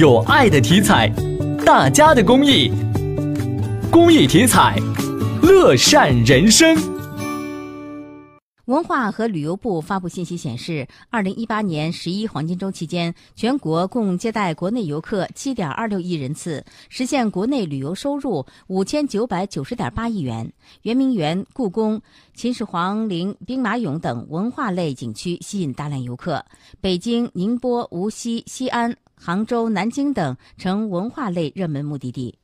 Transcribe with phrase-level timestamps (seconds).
[0.00, 1.12] 有爱的体彩，
[1.62, 2.72] 大家的公益，
[3.90, 4.74] 公益体彩，
[5.42, 6.74] 乐善人生。
[8.70, 20.52] 文化和旅游部发布信息显示，二零一八年十一黄金周期间，全国共接待国内游客七点二六亿人次，实现国内旅游收入五千九百九十点八亿元。
[20.82, 22.00] 圆明园、故宫、
[22.32, 26.44] 秦始皇陵、兵马俑等文化类景区吸引大量游客，
[26.80, 32.39] 北京、宁波、无锡、西安、杭州、南京等成文化类热门目的地。